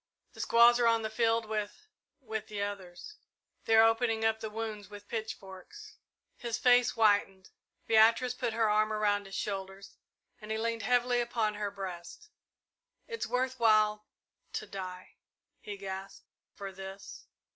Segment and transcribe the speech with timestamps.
[0.33, 1.85] The squaws are on the field with
[2.21, 3.17] with the others.
[3.65, 5.97] They're opening up the wounds with with pitchforks!"
[6.37, 7.51] His face whitened.
[7.85, 9.97] Beatrice put her arm around his shoulders,
[10.41, 12.29] and he leaned heavily upon her breast.
[13.07, 14.07] "It's worth while
[14.53, 15.17] to die"
[15.61, 16.25] he gasped
[16.55, 17.25] "for this!"